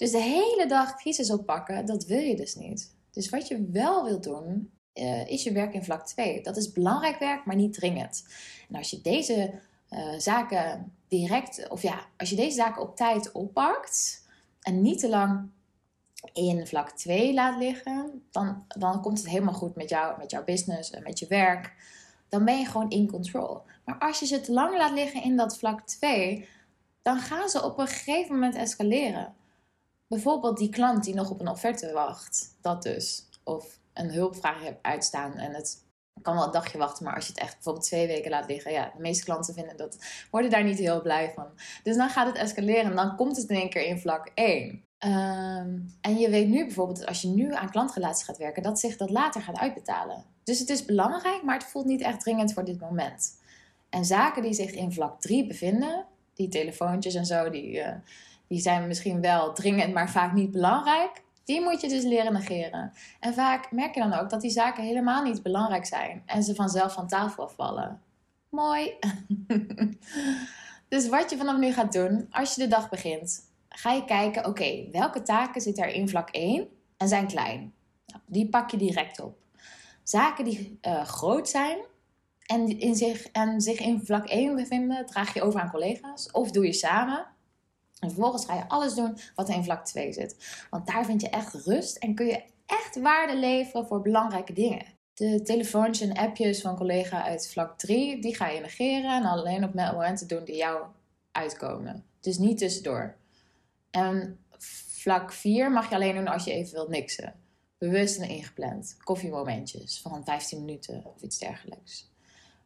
Dus 0.00 0.10
de 0.10 0.22
hele 0.22 0.66
dag 0.66 0.96
crisis 0.96 1.30
oppakken, 1.30 1.86
dat 1.86 2.04
wil 2.04 2.18
je 2.18 2.36
dus 2.36 2.54
niet. 2.54 2.94
Dus 3.10 3.28
wat 3.28 3.48
je 3.48 3.68
wel 3.70 4.04
wilt 4.04 4.22
doen, 4.22 4.70
uh, 4.94 5.26
is 5.26 5.42
je 5.42 5.52
werk 5.52 5.74
in 5.74 5.84
vlak 5.84 6.06
2. 6.06 6.42
Dat 6.42 6.56
is 6.56 6.72
belangrijk 6.72 7.18
werk, 7.18 7.44
maar 7.44 7.56
niet 7.56 7.72
dringend. 7.72 8.26
En 8.68 8.76
als 8.76 8.90
je 8.90 9.00
deze 9.00 9.52
uh, 9.90 10.18
zaken 10.18 10.92
direct, 11.08 11.68
of 11.68 11.82
ja, 11.82 12.06
als 12.16 12.30
je 12.30 12.36
deze 12.36 12.56
zaken 12.56 12.82
op 12.82 12.96
tijd 12.96 13.32
oppakt 13.32 14.24
en 14.60 14.82
niet 14.82 14.98
te 14.98 15.08
lang 15.08 15.48
in 16.32 16.66
vlak 16.66 16.90
2 16.90 17.34
laat 17.34 17.58
liggen, 17.58 18.22
dan, 18.30 18.64
dan 18.68 19.00
komt 19.00 19.18
het 19.18 19.28
helemaal 19.28 19.54
goed 19.54 19.74
met, 19.74 19.88
jou, 19.88 20.18
met 20.18 20.30
jouw 20.30 20.44
business 20.44 20.90
en 20.90 21.02
met 21.02 21.18
je 21.18 21.26
werk. 21.26 21.74
Dan 22.28 22.44
ben 22.44 22.58
je 22.58 22.66
gewoon 22.66 22.90
in 22.90 23.10
control. 23.10 23.62
Maar 23.84 23.98
als 23.98 24.18
je 24.18 24.26
ze 24.26 24.40
te 24.40 24.52
lang 24.52 24.76
laat 24.76 24.92
liggen 24.92 25.22
in 25.22 25.36
dat 25.36 25.58
vlak 25.58 25.86
2, 25.86 26.48
dan 27.02 27.18
gaan 27.18 27.48
ze 27.48 27.64
op 27.64 27.78
een 27.78 27.86
gegeven 27.88 28.34
moment 28.34 28.54
escaleren. 28.54 29.38
Bijvoorbeeld 30.10 30.58
die 30.58 30.68
klant 30.68 31.04
die 31.04 31.14
nog 31.14 31.30
op 31.30 31.40
een 31.40 31.48
offerte 31.48 31.92
wacht, 31.92 32.56
dat 32.60 32.82
dus. 32.82 33.28
Of 33.44 33.78
een 33.92 34.10
hulpvraag 34.10 34.62
hebt 34.62 34.82
uitstaan 34.82 35.34
en 35.34 35.54
het 35.54 35.84
kan 36.22 36.34
wel 36.34 36.44
een 36.44 36.50
dagje 36.50 36.78
wachten, 36.78 37.04
maar 37.04 37.14
als 37.14 37.26
je 37.26 37.32
het 37.32 37.40
echt 37.40 37.54
bijvoorbeeld 37.54 37.86
twee 37.86 38.06
weken 38.06 38.30
laat 38.30 38.48
liggen, 38.48 38.72
ja, 38.72 38.92
de 38.94 39.00
meeste 39.00 39.24
klanten 39.24 39.54
vinden 39.54 39.76
dat, 39.76 39.98
worden 40.30 40.50
daar 40.50 40.64
niet 40.64 40.78
heel 40.78 41.02
blij 41.02 41.32
van. 41.34 41.46
Dus 41.82 41.96
dan 41.96 42.08
gaat 42.08 42.26
het 42.26 42.36
escaleren 42.36 42.90
en 42.90 42.96
dan 42.96 43.16
komt 43.16 43.36
het 43.36 43.48
in 43.48 43.56
één 43.56 43.70
keer 43.70 43.84
in 43.84 43.98
vlak 43.98 44.30
1. 44.34 44.84
Ehm, 44.98 45.78
en 46.00 46.18
je 46.18 46.30
weet 46.30 46.48
nu 46.48 46.64
bijvoorbeeld, 46.64 46.98
dat 46.98 47.08
als 47.08 47.22
je 47.22 47.28
nu 47.28 47.54
aan 47.54 47.70
klantrelaties 47.70 48.24
gaat 48.24 48.38
werken, 48.38 48.62
dat 48.62 48.80
zich 48.80 48.96
dat 48.96 49.10
later 49.10 49.42
gaat 49.42 49.58
uitbetalen. 49.58 50.24
Dus 50.44 50.58
het 50.58 50.70
is 50.70 50.84
belangrijk, 50.84 51.42
maar 51.42 51.58
het 51.58 51.68
voelt 51.68 51.86
niet 51.86 52.00
echt 52.00 52.20
dringend 52.20 52.52
voor 52.52 52.64
dit 52.64 52.80
moment. 52.80 53.38
En 53.88 54.04
zaken 54.04 54.42
die 54.42 54.52
zich 54.52 54.70
in 54.70 54.92
vlak 54.92 55.20
3 55.20 55.46
bevinden, 55.46 56.06
die 56.34 56.48
telefoontjes 56.48 57.14
en 57.14 57.26
zo, 57.26 57.50
die, 57.50 57.78
uh, 57.78 57.88
die 58.50 58.60
zijn 58.60 58.86
misschien 58.86 59.20
wel 59.20 59.52
dringend, 59.52 59.94
maar 59.94 60.10
vaak 60.10 60.32
niet 60.32 60.50
belangrijk. 60.50 61.22
Die 61.44 61.60
moet 61.60 61.80
je 61.80 61.88
dus 61.88 62.04
leren 62.04 62.32
negeren. 62.32 62.92
En 63.20 63.34
vaak 63.34 63.72
merk 63.72 63.94
je 63.94 64.00
dan 64.00 64.12
ook 64.12 64.30
dat 64.30 64.40
die 64.40 64.50
zaken 64.50 64.84
helemaal 64.84 65.22
niet 65.22 65.42
belangrijk 65.42 65.86
zijn 65.86 66.22
en 66.26 66.42
ze 66.42 66.54
vanzelf 66.54 66.92
van 66.92 67.08
tafel 67.08 67.44
afvallen. 67.44 68.02
Mooi. 68.48 68.92
dus 70.88 71.08
wat 71.08 71.30
je 71.30 71.36
vanaf 71.36 71.58
nu 71.58 71.72
gaat 71.72 71.92
doen, 71.92 72.26
als 72.30 72.54
je 72.54 72.60
de 72.60 72.68
dag 72.68 72.88
begint, 72.88 73.40
ga 73.68 73.92
je 73.92 74.04
kijken, 74.04 74.46
oké, 74.46 74.88
welke 74.92 75.22
taken 75.22 75.60
zitten 75.60 75.84
er 75.84 75.90
in 75.90 76.08
vlak 76.08 76.30
1 76.30 76.68
en 76.96 77.08
zijn 77.08 77.26
klein? 77.26 77.74
Nou, 78.06 78.22
die 78.26 78.48
pak 78.48 78.70
je 78.70 78.76
direct 78.76 79.20
op. 79.20 79.38
Zaken 80.02 80.44
die 80.44 80.78
uh, 80.82 81.04
groot 81.04 81.48
zijn 81.48 81.78
en, 82.46 82.78
in 82.78 82.94
zich, 82.94 83.26
en 83.26 83.60
zich 83.60 83.78
in 83.78 84.00
vlak 84.04 84.26
1 84.26 84.54
bevinden, 84.54 85.06
draag 85.06 85.34
je 85.34 85.42
over 85.42 85.60
aan 85.60 85.70
collega's 85.70 86.30
of 86.30 86.50
doe 86.50 86.64
je 86.64 86.72
samen. 86.72 87.38
En 88.00 88.10
vervolgens 88.10 88.44
ga 88.44 88.54
je 88.54 88.68
alles 88.68 88.94
doen 88.94 89.18
wat 89.34 89.48
in 89.48 89.64
vlak 89.64 89.84
2 89.84 90.12
zit. 90.12 90.64
Want 90.70 90.86
daar 90.86 91.04
vind 91.04 91.20
je 91.20 91.28
echt 91.28 91.54
rust 91.54 91.96
en 91.96 92.14
kun 92.14 92.26
je 92.26 92.42
echt 92.66 93.00
waarde 93.00 93.36
leveren 93.36 93.86
voor 93.86 94.02
belangrijke 94.02 94.52
dingen. 94.52 94.86
De 95.14 95.42
telefoontjes 95.42 96.08
en 96.08 96.16
appjes 96.16 96.60
van 96.60 96.76
collega 96.76 97.24
uit 97.24 97.48
vlak 97.48 97.78
3, 97.78 98.20
die 98.20 98.36
ga 98.36 98.48
je 98.48 98.60
negeren 98.60 99.16
en 99.16 99.24
alleen 99.24 99.64
op 99.64 99.74
momenten 99.74 100.28
doen 100.28 100.44
die 100.44 100.56
jou 100.56 100.86
uitkomen. 101.32 102.04
Dus 102.20 102.38
niet 102.38 102.58
tussendoor. 102.58 103.16
En 103.90 104.38
vlak 105.00 105.32
4 105.32 105.70
mag 105.70 105.88
je 105.88 105.94
alleen 105.94 106.14
doen 106.14 106.28
als 106.28 106.44
je 106.44 106.52
even 106.52 106.72
wilt 106.72 106.88
niksen. 106.88 107.34
Bewust 107.78 108.18
en 108.18 108.28
ingepland. 108.28 108.96
Koffiemomentjes 109.04 110.00
van 110.00 110.24
15 110.24 110.64
minuten 110.64 111.04
of 111.04 111.22
iets 111.22 111.38
dergelijks. 111.38 112.10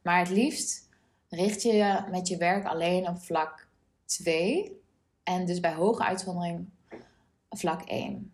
Maar 0.02 0.18
het 0.18 0.30
liefst 0.30 0.88
richt 1.28 1.62
je 1.62 1.72
je 1.72 2.04
met 2.10 2.28
je 2.28 2.36
werk 2.36 2.64
alleen 2.66 3.08
op 3.08 3.18
vlak 3.18 3.68
2 4.04 4.82
en 5.24 5.46
dus 5.46 5.60
bij 5.60 5.74
hoge 5.74 6.04
uitzondering 6.04 6.68
vlak 7.50 7.82
1. 7.82 8.32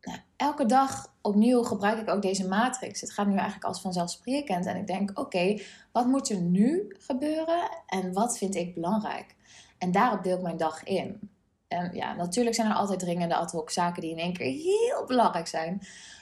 Nou, 0.00 0.18
elke 0.36 0.66
dag 0.66 1.14
opnieuw 1.20 1.62
gebruik 1.62 2.00
ik 2.00 2.08
ook 2.08 2.22
deze 2.22 2.48
matrix. 2.48 3.00
Het 3.00 3.12
gaat 3.12 3.26
nu 3.26 3.34
eigenlijk 3.34 3.64
als 3.64 3.80
vanzelfsprekend. 3.80 4.66
En 4.66 4.76
ik 4.76 4.86
denk, 4.86 5.18
oké, 5.18 5.58
wat 5.92 6.06
moet 6.06 6.30
er 6.30 6.40
nu 6.40 6.96
gebeuren 6.98 7.70
en 7.86 8.12
wat 8.12 8.38
vind 8.38 8.54
ik 8.54 8.74
belangrijk? 8.74 9.36
En 9.78 9.92
daarop 9.92 10.22
deel 10.22 10.36
ik 10.36 10.42
mijn 10.42 10.56
dag 10.56 10.82
in. 10.82 11.30
En 11.68 11.90
ja, 11.94 12.14
natuurlijk 12.14 12.56
zijn 12.56 12.70
er 12.70 12.76
altijd 12.76 12.98
dringende 12.98 13.34
ad 13.34 13.52
hoc 13.52 13.70
zaken 13.70 14.02
die 14.02 14.10
in 14.10 14.18
één 14.18 14.32
keer 14.32 14.52
heel 14.52 15.04
belangrijk 15.06 15.46
zijn. 15.46 15.80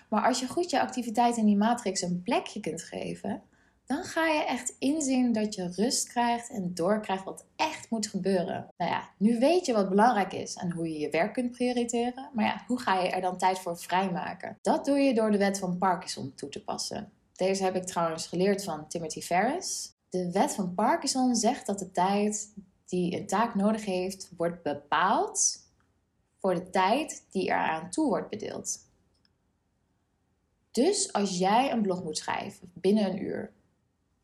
Maar 0.08 0.26
als 0.26 0.40
je 0.40 0.48
goed 0.48 0.70
je 0.70 0.80
activiteit 0.80 1.36
in 1.36 1.46
die 1.46 1.56
matrix 1.56 2.02
een 2.02 2.22
plekje 2.22 2.60
kunt 2.60 2.82
geven, 2.82 3.42
dan 3.92 4.04
ga 4.04 4.26
je 4.26 4.44
echt 4.44 4.74
inzien 4.78 5.32
dat 5.32 5.54
je 5.54 5.72
rust 5.76 6.08
krijgt 6.08 6.50
en 6.50 6.74
doorkrijgt 6.74 7.24
wat 7.24 7.44
echt 7.56 7.90
moet 7.90 8.06
gebeuren. 8.06 8.68
Nou 8.76 8.90
ja, 8.90 9.10
nu 9.16 9.38
weet 9.38 9.66
je 9.66 9.72
wat 9.72 9.88
belangrijk 9.88 10.32
is 10.32 10.54
en 10.54 10.72
hoe 10.72 10.92
je 10.92 10.98
je 10.98 11.10
werk 11.10 11.32
kunt 11.32 11.50
prioriteren. 11.50 12.30
Maar 12.32 12.44
ja, 12.44 12.64
hoe 12.66 12.80
ga 12.80 13.00
je 13.00 13.08
er 13.08 13.20
dan 13.20 13.38
tijd 13.38 13.58
voor 13.58 13.78
vrijmaken? 13.78 14.58
Dat 14.62 14.84
doe 14.84 14.98
je 14.98 15.14
door 15.14 15.30
de 15.30 15.38
wet 15.38 15.58
van 15.58 15.78
Parkinson 15.78 16.34
toe 16.34 16.48
te 16.48 16.64
passen. 16.64 17.12
Deze 17.32 17.64
heb 17.64 17.74
ik 17.74 17.84
trouwens 17.84 18.26
geleerd 18.26 18.64
van 18.64 18.88
Timothy 18.88 19.20
Ferris. 19.20 19.92
De 20.08 20.30
wet 20.32 20.54
van 20.54 20.74
Parkinson 20.74 21.34
zegt 21.34 21.66
dat 21.66 21.78
de 21.78 21.90
tijd 21.90 22.54
die 22.86 23.18
een 23.18 23.26
taak 23.26 23.54
nodig 23.54 23.84
heeft, 23.84 24.30
wordt 24.36 24.62
bepaald 24.62 25.60
voor 26.38 26.54
de 26.54 26.70
tijd 26.70 27.24
die 27.30 27.44
eraan 27.44 27.90
toe 27.90 28.08
wordt 28.08 28.30
bedeeld. 28.30 28.78
Dus 30.70 31.12
als 31.12 31.38
jij 31.38 31.72
een 31.72 31.82
blog 31.82 32.02
moet 32.02 32.18
schrijven 32.18 32.70
binnen 32.74 33.10
een 33.10 33.22
uur, 33.22 33.52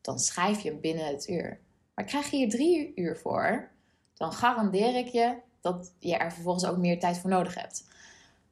dan 0.09 0.19
schrijf 0.19 0.61
je 0.61 0.69
hem 0.69 0.79
binnen 0.79 1.05
het 1.05 1.27
uur. 1.27 1.59
Maar 1.95 2.05
krijg 2.05 2.31
je 2.31 2.37
hier 2.37 2.49
drie 2.49 2.91
uur 2.95 3.17
voor, 3.17 3.71
dan 4.13 4.33
garandeer 4.33 4.95
ik 4.95 5.07
je 5.07 5.35
dat 5.61 5.93
je 5.99 6.17
er 6.17 6.31
vervolgens 6.31 6.65
ook 6.65 6.77
meer 6.77 6.99
tijd 6.99 7.17
voor 7.17 7.29
nodig 7.29 7.55
hebt. 7.55 7.87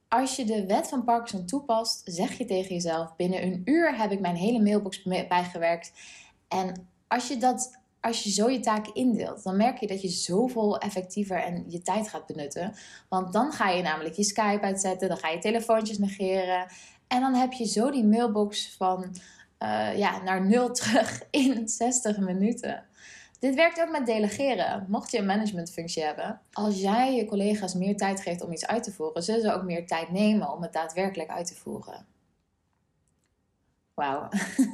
Als 0.08 0.36
je 0.36 0.46
de 0.46 0.66
wet 0.66 0.88
van 0.88 1.04
Parkinson 1.04 1.46
toepast, 1.46 2.02
zeg 2.06 2.38
je 2.38 2.46
tegen 2.46 2.74
jezelf: 2.74 3.16
binnen 3.16 3.44
een 3.44 3.62
uur 3.66 3.98
heb 3.98 4.12
ik 4.12 4.20
mijn 4.20 4.36
hele 4.36 4.62
mailbox 4.62 5.04
bijgewerkt. 5.04 5.92
En 6.48 6.88
als 7.08 7.28
je 7.28 7.38
dat 7.38 7.80
als 8.02 8.24
je 8.24 8.32
zo 8.32 8.50
je 8.50 8.60
taken 8.60 8.94
indeelt, 8.94 9.44
dan 9.44 9.58
merk 9.58 9.78
je 9.78 9.88
dat 9.88 10.02
je 10.02 10.10
zoveel 10.10 10.78
effectiever 10.78 11.38
en 11.38 11.66
je 11.68 11.82
tijd 11.82 12.10
gaat 12.10 12.26
benutten. 12.26 12.74
Want 13.10 13.34
dan 13.34 13.52
ga 13.52 13.70
je 13.70 13.82
namelijk 13.82 14.16
je 14.16 14.24
Skype 14.24 14.62
uitzetten, 14.62 15.08
dan 15.08 15.18
ga 15.18 15.30
je 15.30 15.40
telefoontjes 15.40 15.98
negeren. 15.98 16.68
En 17.08 17.22
dan 17.22 17.34
heb 17.34 17.54
je 17.54 17.66
zo 17.66 17.92
die 17.92 18.06
mailbox 18.06 18.76
van 18.76 19.16
uh, 19.64 19.98
ja, 19.98 20.24
naar 20.24 20.46
nul 20.46 20.72
terug 20.82 21.24
in 21.32 21.68
60 21.68 22.18
minuten. 22.18 22.86
Dit 23.40 23.56
werkt 23.56 23.82
ook 23.82 23.92
met 23.92 24.06
delegeren. 24.06 24.86
Mocht 24.88 25.12
je 25.12 25.18
een 25.18 25.26
managementfunctie 25.26 26.04
hebben, 26.04 26.42
als 26.52 26.80
jij 26.80 27.16
je 27.16 27.26
collega's 27.26 27.74
meer 27.74 27.98
tijd 27.98 28.22
geeft 28.22 28.42
om 28.42 28.52
iets 28.52 28.68
uit 28.68 28.84
te 28.84 28.92
voeren, 28.92 29.24
zullen 29.24 29.42
ze 29.42 29.54
ook 29.54 29.64
meer 29.64 29.88
tijd 29.88 30.12
nemen 30.12 30.52
om 30.52 30.62
het 30.62 30.74
daadwerkelijk 30.74 31.30
uit 31.30 31.48
te 31.48 31.56
voeren. 31.56 32.06
Wauw. 33.94 34.30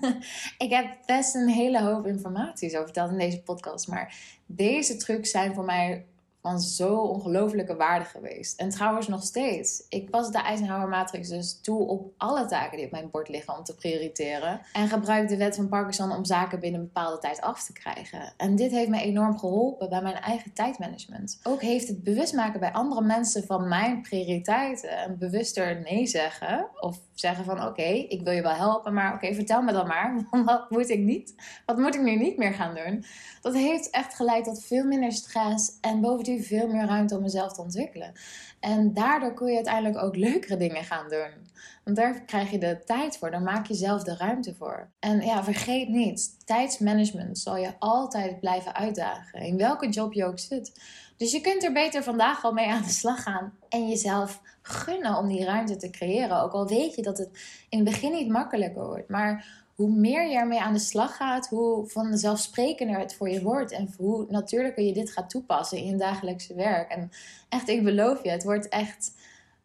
ik 0.65 0.69
heb 0.69 0.97
best 1.05 1.35
een 1.35 1.49
hele 1.49 1.81
hoop 1.81 2.07
informatie 2.07 2.69
zo 2.69 2.83
verteld 2.83 3.11
in 3.11 3.17
deze 3.17 3.41
podcast, 3.41 3.87
maar 3.87 4.15
deze 4.45 4.95
trucs 4.95 5.31
zijn 5.31 5.53
voor 5.53 5.65
mij 5.65 6.05
van 6.43 6.59
zo 6.59 6.95
ongelofelijke 6.95 7.75
waarde 7.75 8.05
geweest. 8.05 8.59
En 8.59 8.69
trouwens 8.69 9.07
nog 9.07 9.23
steeds. 9.23 9.85
Ik 9.89 10.09
pas 10.09 10.31
de 10.31 10.37
Eisenhower 10.37 10.87
Matrix 10.87 11.29
dus 11.29 11.61
toe 11.61 11.87
op 11.87 12.13
alle 12.17 12.45
taken 12.45 12.77
die 12.77 12.85
op 12.85 12.91
mijn 12.91 13.09
bord 13.11 13.29
liggen 13.29 13.57
om 13.57 13.63
te 13.63 13.75
prioriteren. 13.75 14.61
En 14.73 14.87
gebruik 14.87 15.29
de 15.29 15.37
wet 15.37 15.55
van 15.55 15.69
Parkinson 15.69 16.11
om 16.11 16.25
zaken 16.25 16.59
binnen 16.59 16.79
een 16.79 16.85
bepaalde 16.93 17.17
tijd 17.17 17.41
af 17.41 17.63
te 17.65 17.73
krijgen. 17.73 18.33
En 18.37 18.55
dit 18.55 18.71
heeft 18.71 18.89
me 18.89 19.01
enorm 19.01 19.37
geholpen 19.37 19.89
bij 19.89 20.01
mijn 20.01 20.15
eigen 20.15 20.53
tijdmanagement. 20.53 21.39
Ook 21.43 21.61
heeft 21.61 21.87
het 21.87 22.03
bewust 22.03 22.33
maken 22.33 22.59
bij 22.59 22.71
andere 22.71 23.01
mensen 23.01 23.43
van 23.43 23.67
mijn 23.67 24.01
prioriteiten. 24.01 24.89
En 24.89 25.17
bewuster 25.17 25.81
nee 25.81 26.07
zeggen. 26.07 26.67
Of 26.79 26.99
zeggen 27.13 27.45
van 27.45 27.65
oké, 27.65 27.83
ik 27.83 28.21
wil 28.23 28.33
je 28.33 28.41
wel 28.41 28.55
helpen, 28.55 28.93
maar 28.93 29.13
oké, 29.13 29.33
vertel 29.33 29.61
me 29.61 29.71
dan 29.71 29.87
maar. 29.87 30.27
Wat 30.45 30.69
moet 30.69 30.89
ik 30.89 30.99
niet? 30.99 31.35
Wat 31.65 31.77
moet 31.77 31.95
ik 31.95 32.01
nu 32.01 32.15
niet 32.15 32.37
meer 32.37 32.53
gaan 32.53 32.75
doen? 32.75 33.05
Dat 33.41 33.53
heeft 33.53 33.89
echt 33.89 34.15
geleid 34.15 34.43
tot 34.43 34.63
veel 34.63 34.85
minder 34.85 35.11
stress 35.11 35.77
en 35.81 36.01
bovendien 36.01 36.32
veel 36.41 36.67
meer 36.67 36.85
ruimte 36.85 37.15
om 37.15 37.21
mezelf 37.21 37.53
te 37.53 37.61
ontwikkelen. 37.61 38.13
En 38.59 38.93
daardoor 38.93 39.33
kun 39.33 39.47
je 39.47 39.55
uiteindelijk 39.55 40.03
ook 40.03 40.15
leukere 40.15 40.57
dingen 40.57 40.83
gaan 40.83 41.09
doen. 41.09 41.51
Want 41.83 41.97
daar 41.97 42.21
krijg 42.25 42.51
je 42.51 42.57
de 42.57 42.81
tijd 42.85 43.17
voor, 43.17 43.31
daar 43.31 43.41
maak 43.41 43.67
je 43.67 43.73
zelf 43.73 44.03
de 44.03 44.15
ruimte 44.17 44.55
voor. 44.55 44.89
En 44.99 45.21
ja, 45.21 45.43
vergeet 45.43 45.89
niet, 45.89 46.45
tijdsmanagement 46.45 47.39
zal 47.39 47.57
je 47.57 47.73
altijd 47.79 48.39
blijven 48.39 48.75
uitdagen, 48.75 49.39
in 49.39 49.57
welke 49.57 49.89
job 49.89 50.13
je 50.13 50.25
ook 50.25 50.39
zit. 50.39 50.71
Dus 51.17 51.31
je 51.31 51.41
kunt 51.41 51.63
er 51.63 51.73
beter 51.73 52.03
vandaag 52.03 52.43
al 52.43 52.53
mee 52.53 52.67
aan 52.67 52.81
de 52.81 52.89
slag 52.89 53.23
gaan 53.23 53.53
en 53.69 53.87
jezelf 53.87 54.41
gunnen 54.61 55.17
om 55.17 55.27
die 55.27 55.45
ruimte 55.45 55.75
te 55.75 55.89
creëren. 55.89 56.41
Ook 56.41 56.53
al 56.53 56.67
weet 56.67 56.95
je 56.95 57.01
dat 57.01 57.17
het 57.17 57.29
in 57.69 57.79
het 57.79 57.89
begin 57.89 58.11
niet 58.11 58.29
makkelijker 58.29 58.85
wordt. 58.85 59.09
Maar 59.09 59.62
hoe 59.75 59.89
meer 59.89 60.27
je 60.27 60.35
ermee 60.35 60.61
aan 60.61 60.73
de 60.73 60.79
slag 60.79 61.15
gaat, 61.15 61.47
hoe 61.47 61.87
vanzelfsprekender 61.87 62.99
het 62.99 63.15
voor 63.15 63.29
je 63.29 63.41
wordt. 63.41 63.71
En 63.71 63.93
hoe 63.97 64.25
natuurlijker 64.29 64.83
je 64.83 64.93
dit 64.93 65.11
gaat 65.11 65.29
toepassen 65.29 65.77
in 65.77 65.85
je 65.85 65.95
dagelijkse 65.95 66.55
werk. 66.55 66.89
En 66.89 67.11
echt, 67.49 67.69
ik 67.69 67.83
beloof 67.83 68.23
je, 68.23 68.29
het 68.29 68.43
wordt 68.43 68.69
echt 68.69 69.11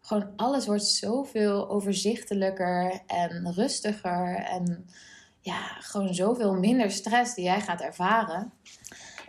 gewoon 0.00 0.32
alles 0.36 0.66
wordt 0.66 0.84
zoveel 0.84 1.68
overzichtelijker 1.68 3.00
en 3.06 3.52
rustiger. 3.54 4.34
En 4.34 4.86
ja, 5.40 5.60
gewoon 5.78 6.14
zoveel 6.14 6.54
minder 6.54 6.90
stress 6.90 7.34
die 7.34 7.44
jij 7.44 7.60
gaat 7.60 7.80
ervaren. 7.80 8.52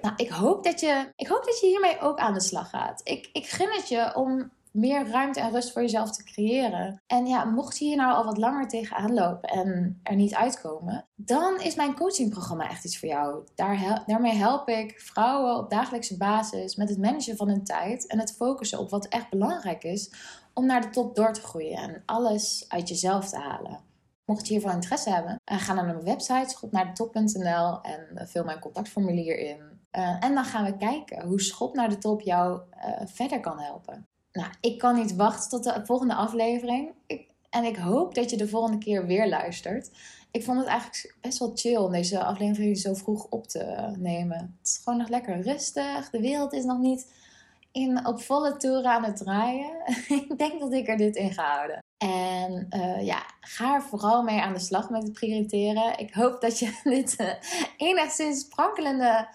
Nou, 0.01 0.13
ik 0.15 0.29
hoop 0.29 0.63
dat 0.63 0.79
je, 0.79 1.11
ik 1.15 1.27
hoop 1.27 1.45
dat 1.45 1.59
je 1.59 1.67
hiermee 1.67 1.99
ook 1.99 2.19
aan 2.19 2.33
de 2.33 2.41
slag 2.41 2.69
gaat. 2.69 3.01
Ik, 3.03 3.29
ik 3.33 3.47
gun 3.47 3.69
het 3.71 3.89
je 3.89 4.15
om 4.15 4.51
meer 4.71 5.07
ruimte 5.07 5.39
en 5.39 5.51
rust 5.51 5.71
voor 5.71 5.81
jezelf 5.81 6.11
te 6.11 6.23
creëren. 6.23 7.01
En 7.07 7.25
ja, 7.25 7.45
mocht 7.45 7.77
je 7.77 7.85
hier 7.85 7.95
nou 7.95 8.13
al 8.13 8.25
wat 8.25 8.37
langer 8.37 8.67
tegenaan 8.67 9.13
lopen 9.13 9.49
en 9.49 9.99
er 10.03 10.15
niet 10.15 10.35
uitkomen, 10.35 11.05
dan 11.15 11.61
is 11.61 11.75
mijn 11.75 11.95
coachingprogramma 11.95 12.69
echt 12.69 12.85
iets 12.85 12.99
voor 12.99 13.09
jou. 13.09 13.43
Daar 13.55 14.03
daarmee 14.05 14.35
help 14.35 14.67
ik 14.67 14.99
vrouwen 14.99 15.57
op 15.57 15.69
dagelijkse 15.69 16.17
basis 16.17 16.75
met 16.75 16.89
het 16.89 16.97
managen 16.97 17.37
van 17.37 17.47
hun 17.47 17.63
tijd 17.63 18.07
en 18.07 18.19
het 18.19 18.35
focussen 18.35 18.79
op 18.79 18.89
wat 18.89 19.07
echt 19.07 19.29
belangrijk 19.29 19.83
is 19.83 20.11
om 20.53 20.65
naar 20.65 20.81
de 20.81 20.89
top 20.89 21.15
door 21.15 21.33
te 21.33 21.41
groeien 21.41 21.77
en 21.77 22.03
alles 22.05 22.65
uit 22.67 22.89
jezelf 22.89 23.29
te 23.29 23.37
halen. 23.37 23.79
Mocht 24.25 24.47
je 24.47 24.53
hiervan 24.53 24.73
interesse 24.73 25.09
hebben, 25.09 25.41
eh, 25.43 25.57
ga 25.57 25.73
naar 25.73 25.85
mijn 25.85 26.03
website 26.03 26.49
schopnaardetop.nl 26.49 27.81
en 27.81 28.27
vul 28.27 28.43
mijn 28.43 28.59
contactformulier 28.59 29.37
in. 29.37 29.77
Uh, 29.91 30.23
en 30.23 30.35
dan 30.35 30.45
gaan 30.45 30.63
we 30.65 30.77
kijken 30.77 31.25
hoe 31.25 31.41
Schop 31.41 31.75
naar 31.75 31.89
de 31.89 31.97
Top 31.97 32.21
jou 32.21 32.61
verder 33.05 33.39
kan 33.39 33.59
helpen. 33.59 34.07
Nou, 34.31 34.47
ik 34.61 34.77
kan 34.77 34.95
niet 34.95 35.15
wachten 35.15 35.49
tot 35.49 35.63
de 35.63 35.85
volgende 35.85 36.13
aflevering. 36.13 36.91
Ik, 37.05 37.27
en 37.49 37.63
ik 37.63 37.77
hoop 37.77 38.15
dat 38.15 38.29
je 38.29 38.37
de 38.37 38.47
volgende 38.47 38.77
keer 38.77 39.05
weer 39.05 39.29
luistert. 39.29 39.89
Ik 40.31 40.43
vond 40.43 40.59
het 40.59 40.67
eigenlijk 40.67 41.15
best 41.21 41.39
wel 41.39 41.51
chill 41.55 41.75
om 41.75 41.91
deze 41.91 42.23
aflevering 42.23 42.77
zo 42.77 42.93
vroeg 42.93 43.27
op 43.29 43.47
te 43.47 43.93
nemen. 43.97 44.37
Het 44.37 44.67
is 44.67 44.81
gewoon 44.83 44.99
nog 44.99 45.09
lekker 45.09 45.41
rustig. 45.41 46.09
De 46.09 46.19
wereld 46.19 46.53
is 46.53 46.63
nog 46.63 46.79
niet 46.79 47.11
in, 47.71 48.05
op 48.05 48.21
volle 48.21 48.57
toeren 48.57 48.91
aan 48.91 49.03
het 49.03 49.17
draaien. 49.17 49.71
ik 50.29 50.37
denk 50.37 50.59
dat 50.59 50.73
ik 50.73 50.87
er 50.87 50.97
dit 50.97 51.15
in 51.15 51.31
ga 51.31 51.55
houden. 51.55 51.83
En 51.97 52.67
uh, 52.69 53.05
ja, 53.05 53.23
ga 53.39 53.73
er 53.73 53.81
vooral 53.81 54.23
mee 54.23 54.41
aan 54.41 54.53
de 54.53 54.59
slag 54.59 54.89
met 54.89 55.03
het 55.03 55.13
prioriteren. 55.13 55.97
Ik 55.97 56.13
hoop 56.13 56.41
dat 56.41 56.59
je 56.59 56.79
dit 56.83 57.19
uh, 57.19 57.33
enigszins 57.77 58.39
sprankelende 58.39 59.27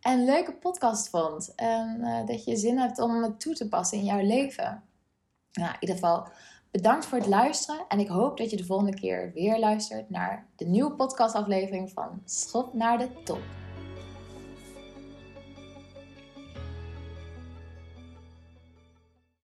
en 0.00 0.24
leuke 0.24 0.52
podcast 0.52 1.08
vond. 1.08 1.54
En 1.54 1.98
uh, 2.00 2.26
dat 2.26 2.44
je 2.44 2.56
zin 2.56 2.78
hebt 2.78 2.98
om 2.98 3.22
het 3.22 3.40
toe 3.40 3.54
te 3.54 3.68
passen 3.68 3.98
in 3.98 4.04
jouw 4.04 4.22
leven. 4.22 4.82
Nou, 5.52 5.70
in 5.70 5.76
ieder 5.80 5.96
geval 5.96 6.28
bedankt 6.70 7.06
voor 7.06 7.18
het 7.18 7.26
luisteren. 7.26 7.84
En 7.88 7.98
ik 7.98 8.08
hoop 8.08 8.36
dat 8.36 8.50
je 8.50 8.56
de 8.56 8.64
volgende 8.64 8.94
keer 8.94 9.32
weer 9.34 9.58
luistert 9.58 10.10
naar 10.10 10.46
de 10.56 10.64
nieuwe 10.64 10.92
podcastaflevering 10.92 11.90
van 11.90 12.22
Schop 12.24 12.74
naar 12.74 12.98
de 12.98 13.22
Top. 13.24 13.67